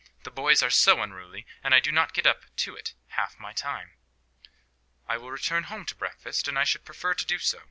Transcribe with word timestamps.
The 0.23 0.31
boys 0.31 0.63
are 0.63 0.71
so 0.71 0.99
unruly; 1.03 1.45
and 1.63 1.75
I 1.75 1.79
do 1.79 1.91
not 1.91 2.15
get 2.15 2.25
up 2.25 2.45
to 2.55 2.75
it 2.75 2.95
half 3.09 3.37
my 3.37 3.53
time." 3.53 3.91
"I 5.07 5.17
will 5.17 5.29
return 5.29 5.65
home 5.65 5.85
to 5.85 5.93
breakfast. 5.95 6.49
I 6.49 6.63
should 6.63 6.85
prefer 6.85 7.13
to 7.13 7.23
do 7.23 7.37
so. 7.37 7.59